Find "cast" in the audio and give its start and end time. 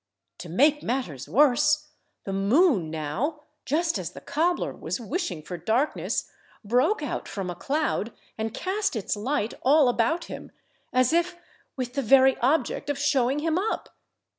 8.51-8.95